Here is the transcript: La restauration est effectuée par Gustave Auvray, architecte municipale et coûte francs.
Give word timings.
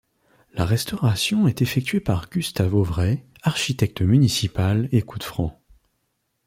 La 0.53 0.65
restauration 0.65 1.47
est 1.47 1.61
effectuée 1.61 1.99
par 1.99 2.27
Gustave 2.31 2.73
Auvray, 2.73 3.23
architecte 3.43 4.01
municipale 4.01 4.89
et 4.91 5.03
coûte 5.03 5.21
francs. 5.23 5.53